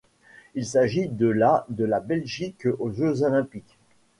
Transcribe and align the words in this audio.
Il 0.55 0.65
s'agit 0.65 1.09
de 1.09 1.27
la 1.27 1.63
de 1.69 1.85
la 1.85 1.99
Belgique 1.99 2.65
aux 2.79 2.89
Jeux 2.89 3.21
olympiques. 3.21 3.77